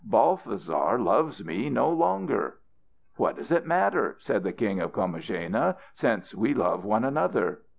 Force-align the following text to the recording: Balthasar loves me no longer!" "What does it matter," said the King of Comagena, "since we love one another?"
Balthasar 0.03 0.97
loves 0.97 1.45
me 1.45 1.69
no 1.69 1.87
longer!" 1.91 2.57
"What 3.17 3.35
does 3.35 3.51
it 3.51 3.67
matter," 3.67 4.15
said 4.17 4.41
the 4.43 4.51
King 4.51 4.79
of 4.79 4.93
Comagena, 4.93 5.75
"since 5.93 6.33
we 6.33 6.55
love 6.55 6.83
one 6.83 7.03
another?" 7.03 7.59